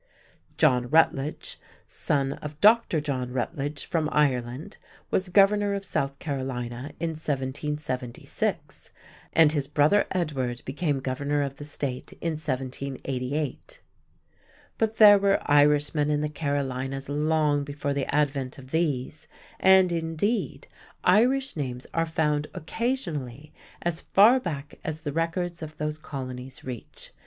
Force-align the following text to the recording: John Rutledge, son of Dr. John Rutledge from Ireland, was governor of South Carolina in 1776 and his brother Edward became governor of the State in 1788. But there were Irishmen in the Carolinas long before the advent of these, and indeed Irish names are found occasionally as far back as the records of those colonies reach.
John 0.57 0.89
Rutledge, 0.89 1.59
son 1.85 2.33
of 2.33 2.59
Dr. 2.59 2.99
John 2.99 3.31
Rutledge 3.33 3.85
from 3.85 4.09
Ireland, 4.11 4.77
was 5.11 5.29
governor 5.29 5.75
of 5.75 5.85
South 5.85 6.17
Carolina 6.17 6.93
in 6.99 7.11
1776 7.11 8.89
and 9.33 9.51
his 9.51 9.67
brother 9.67 10.07
Edward 10.09 10.63
became 10.65 11.01
governor 11.01 11.43
of 11.43 11.57
the 11.57 11.65
State 11.65 12.13
in 12.13 12.31
1788. 12.31 13.79
But 14.79 14.95
there 14.97 15.19
were 15.19 15.37
Irishmen 15.45 16.09
in 16.09 16.21
the 16.21 16.29
Carolinas 16.29 17.07
long 17.07 17.63
before 17.63 17.93
the 17.93 18.11
advent 18.11 18.57
of 18.57 18.71
these, 18.71 19.27
and 19.59 19.91
indeed 19.91 20.67
Irish 21.03 21.55
names 21.55 21.85
are 21.93 22.07
found 22.07 22.47
occasionally 22.55 23.53
as 23.83 24.01
far 24.01 24.39
back 24.39 24.79
as 24.83 25.01
the 25.01 25.13
records 25.13 25.61
of 25.61 25.77
those 25.77 25.99
colonies 25.99 26.63
reach. 26.63 27.13